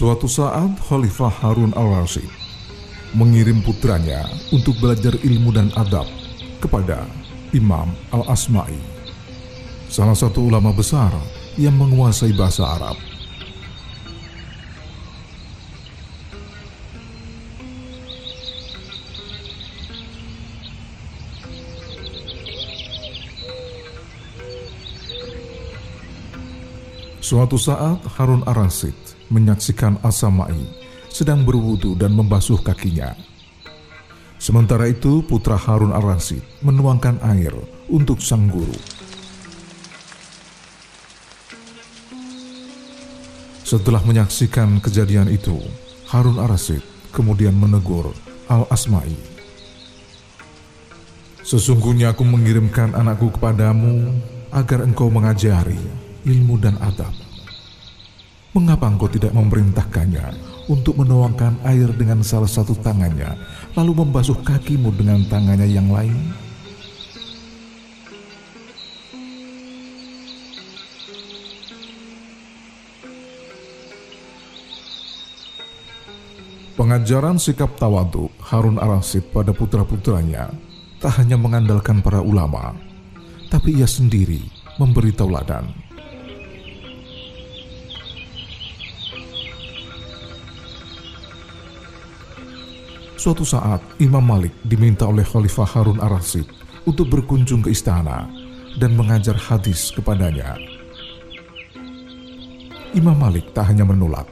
Suatu 0.00 0.24
saat 0.24 0.80
Khalifah 0.80 1.28
Harun 1.44 1.76
al-Rasyid 1.76 2.24
mengirim 3.12 3.60
putranya 3.60 4.24
untuk 4.48 4.72
belajar 4.80 5.12
ilmu 5.12 5.52
dan 5.52 5.68
adab 5.76 6.08
kepada 6.56 7.04
Imam 7.52 7.92
al-Asma'i, 8.08 8.80
salah 9.92 10.16
satu 10.16 10.48
ulama 10.48 10.72
besar 10.72 11.12
yang 11.60 11.76
menguasai 11.76 12.32
bahasa 12.32 12.64
Arab. 12.64 12.96
Suatu 27.20 27.60
saat 27.60 28.00
Harun 28.16 28.40
Arasid 28.48 29.09
menyaksikan 29.30 30.02
Asamai 30.02 30.58
sedang 31.10 31.46
berwudu 31.46 31.94
dan 31.98 32.14
membasuh 32.14 32.58
kakinya. 32.62 33.14
Sementara 34.40 34.88
itu 34.88 35.20
putra 35.22 35.54
Harun 35.54 35.92
Arasid 35.92 36.40
menuangkan 36.64 37.20
air 37.34 37.52
untuk 37.90 38.18
sang 38.24 38.48
guru. 38.48 38.74
Setelah 43.62 44.02
menyaksikan 44.02 44.82
kejadian 44.82 45.30
itu, 45.30 45.54
Harun 46.10 46.42
Arasid 46.42 46.82
kemudian 47.14 47.54
menegur 47.54 48.10
Al-Asma'i. 48.50 49.14
Sesungguhnya 51.46 52.10
aku 52.10 52.26
mengirimkan 52.26 52.98
anakku 52.98 53.30
kepadamu 53.30 54.10
agar 54.50 54.82
engkau 54.82 55.06
mengajari 55.06 55.78
ilmu 56.26 56.58
dan 56.58 56.78
adab. 56.82 57.29
Mengapa 58.50 58.90
engkau 58.90 59.06
tidak 59.06 59.30
memerintahkannya 59.30 60.26
untuk 60.66 60.98
menuangkan 60.98 61.62
air 61.62 61.86
dengan 61.94 62.18
salah 62.26 62.50
satu 62.50 62.74
tangannya, 62.82 63.38
lalu 63.78 64.02
membasuh 64.02 64.34
kakimu 64.42 64.90
dengan 64.90 65.22
tangannya 65.30 65.70
yang 65.70 65.86
lain? 65.86 66.18
Pengajaran 76.74 77.38
sikap 77.38 77.78
tawadu 77.78 78.34
Harun 78.42 78.82
al-Rasyid 78.82 79.30
pada 79.30 79.54
putra-putranya 79.54 80.50
tak 80.98 81.22
hanya 81.22 81.38
mengandalkan 81.38 82.02
para 82.02 82.18
ulama, 82.18 82.74
tapi 83.46 83.78
ia 83.78 83.86
sendiri 83.86 84.42
memberi 84.74 85.14
tauladan. 85.14 85.89
Suatu 93.20 93.44
saat, 93.44 93.84
Imam 94.00 94.24
Malik 94.24 94.56
diminta 94.64 95.04
oleh 95.04 95.20
Khalifah 95.20 95.68
Harun 95.68 96.00
al-Rasyid 96.00 96.48
untuk 96.88 97.12
berkunjung 97.12 97.60
ke 97.60 97.68
istana 97.68 98.24
dan 98.80 98.96
mengajar 98.96 99.36
hadis 99.36 99.92
kepadanya. 99.92 100.56
Imam 102.96 103.12
Malik 103.20 103.52
tak 103.52 103.68
hanya 103.68 103.84
menolak. 103.84 104.24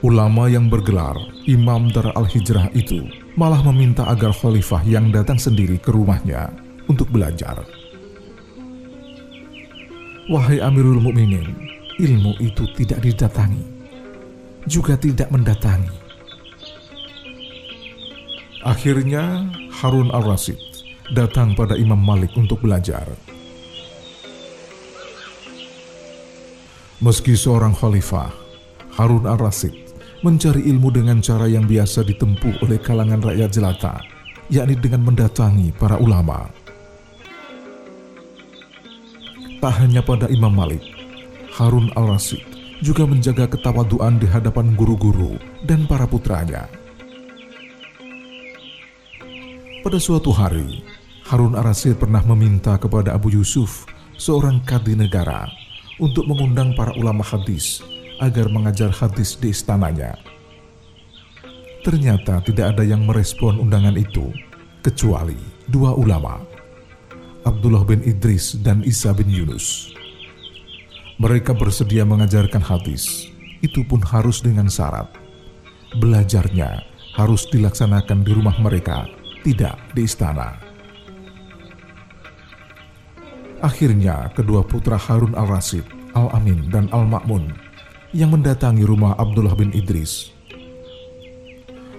Ulama 0.00 0.48
yang 0.48 0.72
bergelar 0.72 1.12
Imam 1.44 1.92
Dar 1.92 2.08
al-Hijrah 2.16 2.72
itu 2.72 3.04
malah 3.36 3.60
meminta 3.68 4.08
agar 4.08 4.32
khalifah 4.32 4.80
yang 4.88 5.12
datang 5.12 5.36
sendiri 5.36 5.76
ke 5.76 5.92
rumahnya 5.92 6.56
untuk 6.88 7.12
belajar. 7.12 7.68
Wahai 10.32 10.64
Amirul 10.64 11.04
Mukminin, 11.04 11.52
ilmu 12.00 12.32
itu 12.40 12.64
tidak 12.80 13.04
didatangi, 13.04 13.60
juga 14.64 14.96
tidak 14.96 15.28
mendatangi 15.28 16.03
Akhirnya 18.64 19.44
Harun 19.76 20.08
al-Rasyid 20.08 20.56
datang 21.12 21.52
pada 21.52 21.76
Imam 21.76 22.00
Malik 22.00 22.32
untuk 22.32 22.64
belajar. 22.64 23.04
Meski 27.04 27.36
seorang 27.36 27.76
khalifah, 27.76 28.32
Harun 28.96 29.28
al-Rasyid 29.28 29.76
mencari 30.24 30.64
ilmu 30.64 30.88
dengan 30.88 31.20
cara 31.20 31.44
yang 31.44 31.68
biasa 31.68 32.08
ditempuh 32.08 32.64
oleh 32.64 32.80
kalangan 32.80 33.20
rakyat 33.20 33.52
jelata, 33.52 34.00
yakni 34.48 34.80
dengan 34.80 35.12
mendatangi 35.12 35.68
para 35.76 36.00
ulama. 36.00 36.48
Tak 39.60 39.76
hanya 39.76 40.00
pada 40.00 40.24
Imam 40.32 40.56
Malik, 40.56 40.80
Harun 41.52 41.92
al-Rasyid 41.92 42.40
juga 42.80 43.04
menjaga 43.04 43.44
ketawaduan 43.44 44.16
di 44.16 44.24
hadapan 44.24 44.72
guru-guru 44.72 45.36
dan 45.68 45.84
para 45.84 46.08
putranya. 46.08 46.64
Pada 49.84 50.00
suatu 50.00 50.32
hari, 50.32 50.80
Harun 51.28 51.52
Arasir 51.52 51.92
pernah 51.92 52.24
meminta 52.24 52.72
kepada 52.80 53.12
Abu 53.12 53.28
Yusuf, 53.36 53.84
seorang 54.16 54.64
kadi 54.64 54.96
negara, 54.96 55.44
untuk 56.00 56.24
mengundang 56.24 56.72
para 56.72 56.96
ulama 56.96 57.20
hadis 57.20 57.84
agar 58.16 58.48
mengajar 58.48 58.88
hadis 58.88 59.36
di 59.36 59.52
istananya. 59.52 60.16
Ternyata 61.84 62.40
tidak 62.48 62.72
ada 62.72 62.80
yang 62.80 63.04
merespon 63.04 63.60
undangan 63.60 63.92
itu, 64.00 64.32
kecuali 64.80 65.36
dua 65.68 65.92
ulama, 65.92 66.40
Abdullah 67.44 67.84
bin 67.84 68.00
Idris 68.08 68.56
dan 68.64 68.80
Isa 68.88 69.12
bin 69.12 69.28
Yunus. 69.28 69.92
Mereka 71.20 71.52
bersedia 71.52 72.08
mengajarkan 72.08 72.64
hadis, 72.64 73.28
itu 73.60 73.84
pun 73.84 74.00
harus 74.00 74.40
dengan 74.40 74.64
syarat. 74.64 75.12
Belajarnya 76.00 76.88
harus 77.20 77.44
dilaksanakan 77.52 78.24
di 78.24 78.32
rumah 78.32 78.56
mereka 78.64 79.23
tidak 79.44 79.76
di 79.92 80.08
istana. 80.08 80.56
Akhirnya 83.60 84.32
kedua 84.32 84.64
putra 84.64 84.96
Harun 84.96 85.36
al-Rasyid, 85.36 85.84
Al-Amin 86.16 86.72
dan 86.72 86.88
Al-Ma'mun 86.88 87.52
yang 88.16 88.32
mendatangi 88.32 88.84
rumah 88.84 89.16
Abdullah 89.20 89.52
bin 89.52 89.72
Idris. 89.76 90.32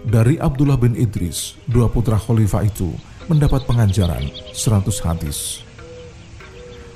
Dari 0.06 0.38
Abdullah 0.38 0.78
bin 0.78 0.94
Idris, 0.94 1.58
dua 1.66 1.90
putra 1.90 2.18
khalifah 2.18 2.66
itu 2.66 2.94
mendapat 3.26 3.66
pengajaran 3.66 4.30
100 4.54 4.86
hadis. 5.02 5.66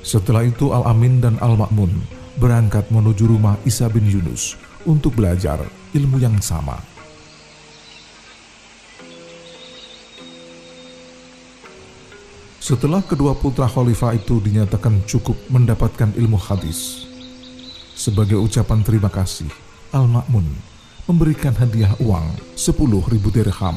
Setelah 0.06 0.46
itu 0.46 0.70
Al-Amin 0.70 1.18
dan 1.18 1.34
Al-Ma'mun 1.42 1.90
berangkat 2.38 2.88
menuju 2.94 3.26
rumah 3.26 3.58
Isa 3.66 3.90
bin 3.90 4.06
Yunus 4.06 4.54
untuk 4.86 5.18
belajar 5.18 5.60
ilmu 5.92 6.22
yang 6.22 6.38
sama. 6.38 6.89
Setelah 12.70 13.02
kedua 13.02 13.34
putra 13.34 13.66
khalifah 13.66 14.14
itu 14.14 14.38
dinyatakan 14.38 15.02
cukup 15.02 15.34
mendapatkan 15.50 16.14
ilmu 16.14 16.38
hadis, 16.38 17.02
sebagai 17.98 18.38
ucapan 18.38 18.86
terima 18.86 19.10
kasih, 19.10 19.50
Al-Ma'mun 19.90 20.46
memberikan 21.10 21.50
hadiah 21.50 21.90
uang 21.98 22.30
10 22.54 23.10
ribu 23.10 23.26
dirham. 23.34 23.74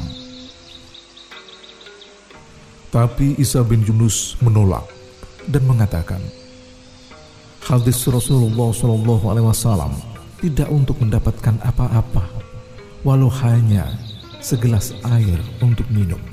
Tapi 2.94 3.34
Isa 3.42 3.66
bin 3.66 3.81
Yunus 3.81 4.38
menolak 4.46 4.86
dan 5.50 5.66
mengatakan, 5.66 6.22
hadis 7.66 7.98
Rasulullah 8.06 8.70
Shallallahu 8.78 9.25
Alaihi 9.25 9.50
Wasallam 9.50 9.98
tidak 10.38 10.70
untuk 10.70 11.02
mendapatkan 11.02 11.58
apa-apa, 11.66 12.30
walau 13.02 13.34
hanya 13.42 13.90
segelas 14.38 14.94
air 15.18 15.42
untuk 15.66 15.90
minum. 15.90 16.32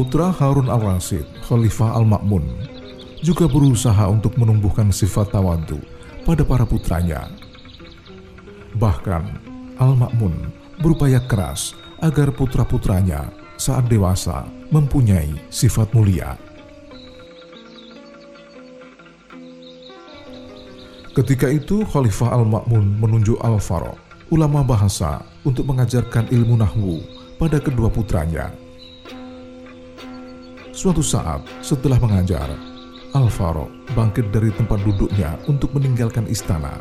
Putra 0.00 0.32
Harun 0.32 0.72
al-Rasyid, 0.72 1.44
Khalifah 1.44 1.92
al-Ma'mun, 2.00 2.40
juga 3.20 3.44
berusaha 3.44 4.08
untuk 4.08 4.32
menumbuhkan 4.40 4.88
sifat 4.88 5.28
tawadu 5.28 5.76
pada 6.24 6.40
para 6.40 6.64
putranya. 6.64 7.28
Bahkan, 8.80 9.22
al-Ma'mun 9.76 10.56
berupaya 10.80 11.20
keras 11.28 11.76
agar 12.00 12.32
putra-putranya 12.32 13.28
saat 13.60 13.92
dewasa 13.92 14.48
mempunyai 14.72 15.36
sifat 15.52 15.92
mulia. 15.92 16.32
Ketika 21.12 21.52
itu 21.52 21.84
Khalifah 21.84 22.40
Al-Ma'mun 22.40 23.04
menunjuk 23.04 23.36
Al-Faroq, 23.36 24.00
ulama 24.32 24.64
bahasa, 24.64 25.20
untuk 25.44 25.68
mengajarkan 25.68 26.32
ilmu 26.32 26.56
nahwu 26.56 27.04
pada 27.36 27.60
kedua 27.60 27.92
putranya. 27.92 28.48
Suatu 30.70 31.02
saat 31.02 31.42
setelah 31.66 31.98
mengajar, 31.98 32.46
Alvaro 33.10 33.66
bangkit 33.98 34.30
dari 34.30 34.54
tempat 34.54 34.78
duduknya 34.86 35.34
untuk 35.50 35.74
meninggalkan 35.74 36.30
istana. 36.30 36.78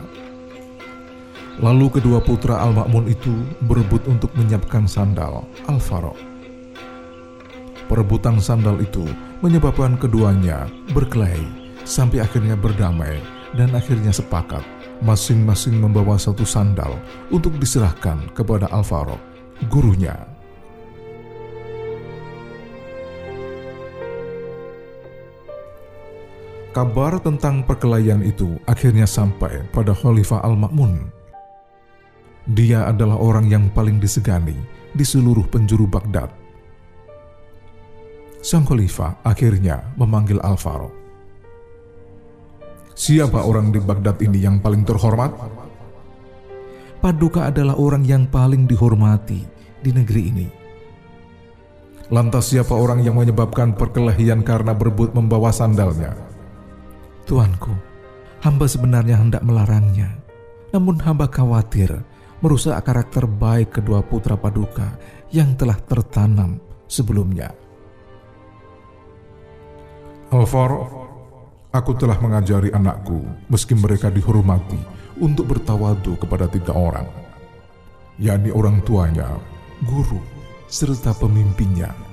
Lalu 1.57 1.97
kedua 1.97 2.21
putra 2.21 2.61
Al-Ma'mun 2.61 3.09
itu 3.09 3.33
berebut 3.65 4.05
untuk 4.05 4.29
menyiapkan 4.37 4.85
sandal 4.85 5.41
Alvaro. 5.65 6.13
Perebutan 7.89 8.37
sandal 8.37 8.77
itu 8.77 9.03
menyebabkan 9.41 9.97
keduanya 9.97 10.69
berkelahi 10.93 11.49
sampai 11.81 12.21
akhirnya 12.21 12.53
berdamai 12.53 13.17
dan 13.57 13.73
akhirnya 13.73 14.13
sepakat 14.13 14.61
masing-masing 15.01 15.81
membawa 15.81 16.13
satu 16.21 16.45
sandal 16.45 16.93
untuk 17.33 17.57
diserahkan 17.57 18.21
kepada 18.37 18.69
Alvaro, 18.69 19.17
gurunya. 19.65 20.38
Kabar 26.69 27.17
tentang 27.19 27.65
perkelahian 27.65 28.21
itu 28.21 28.57
akhirnya 28.69 29.09
sampai 29.09 29.65
pada 29.73 29.91
Khalifah 29.91 30.45
Al-Ma'mun. 30.45 31.09
Dia 32.49 32.85
adalah 32.89 33.17
orang 33.17 33.49
yang 33.49 33.69
paling 33.73 33.97
disegani 33.97 34.57
di 34.93 35.05
seluruh 35.05 35.45
penjuru 35.49 35.85
Baghdad 35.85 36.39
Sang 38.39 38.63
Khalifah 38.63 39.19
akhirnya 39.19 39.83
memanggil 39.99 40.39
Alvaro. 40.39 40.95
Siapa 42.95 43.43
orang 43.43 43.75
di 43.75 43.83
Baghdad 43.83 44.15
ini 44.23 44.39
yang 44.39 44.63
paling 44.63 44.87
terhormat? 44.87 45.35
Paduka 47.03 47.51
adalah 47.51 47.75
orang 47.75 48.07
yang 48.07 48.31
paling 48.31 48.63
dihormati 48.63 49.43
di 49.83 49.91
negeri 49.91 50.21
ini. 50.31 50.47
Lantas 52.15 52.55
siapa 52.55 52.71
orang 52.71 53.03
yang 53.03 53.19
menyebabkan 53.19 53.75
perkelahian 53.75 54.39
karena 54.43 54.71
berebut 54.71 55.11
membawa 55.11 55.51
sandalnya? 55.51 56.28
Tuanku, 57.29 57.77
hamba 58.41 58.65
sebenarnya 58.65 59.21
hendak 59.21 59.45
melarangnya. 59.45 60.17
Namun 60.73 60.97
hamba 61.05 61.29
khawatir 61.29 61.93
merusak 62.41 62.73
karakter 62.81 63.29
baik 63.29 63.77
kedua 63.77 64.01
putra 64.01 64.33
paduka 64.33 64.97
yang 65.29 65.53
telah 65.53 65.77
tertanam 65.77 66.57
sebelumnya. 66.89 67.53
Alvaro, 70.33 70.89
aku 71.69 71.93
telah 72.01 72.17
mengajari 72.17 72.73
anakku, 72.73 73.21
meski 73.45 73.77
mereka 73.77 74.09
dihormati, 74.09 74.81
untuk 75.21 75.53
bertawadu 75.53 76.17
kepada 76.17 76.49
tiga 76.49 76.73
orang, 76.73 77.05
yakni 78.17 78.49
orang 78.49 78.81
tuanya, 78.81 79.37
guru, 79.85 80.17
serta 80.65 81.13
pemimpinnya. 81.13 82.08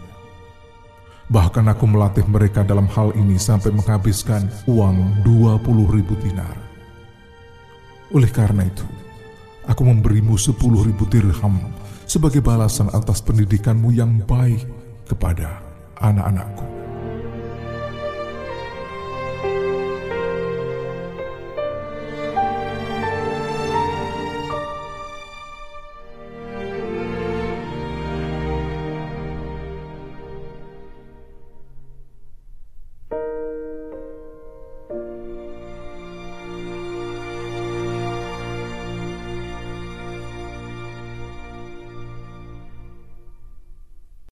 Bahkan 1.27 1.67
aku 1.67 1.91
melatih 1.91 2.23
mereka 2.31 2.63
dalam 2.63 2.87
hal 2.87 3.11
ini 3.19 3.35
sampai 3.35 3.75
menghabiskan 3.75 4.47
uang 4.71 5.27
20 5.27 5.95
ribu 5.99 6.15
dinar. 6.23 6.55
Oleh 8.15 8.31
karena 8.31 8.63
itu, 8.63 8.87
aku 9.67 9.83
memberimu 9.83 10.39
10 10.39 10.55
ribu 10.87 11.03
dirham 11.11 11.59
sebagai 12.07 12.39
balasan 12.39 12.87
atas 12.95 13.19
pendidikanmu 13.27 13.91
yang 13.91 14.23
baik 14.23 14.63
kepada 15.11 15.59
anak-anakku. 15.99 16.76